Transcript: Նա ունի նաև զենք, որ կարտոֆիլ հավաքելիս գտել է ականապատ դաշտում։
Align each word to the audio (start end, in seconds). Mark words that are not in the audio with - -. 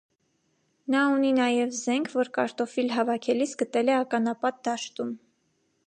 Նա 0.93 1.01
ունի 1.17 1.33
նաև 1.39 1.75
զենք, 1.81 2.09
որ 2.21 2.31
կարտոֆիլ 2.39 2.91
հավաքելիս 2.97 3.55
գտել 3.63 3.93
է 3.93 3.99
ականապատ 3.99 4.63
դաշտում։ 4.71 5.15